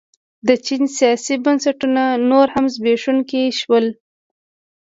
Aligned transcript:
د 0.47 0.49
چین 0.65 0.83
سیاسي 0.97 1.35
بنسټونه 1.45 2.03
نور 2.29 2.47
هم 2.55 2.65
زبېښونکي 2.75 3.43
شول. 3.59 3.85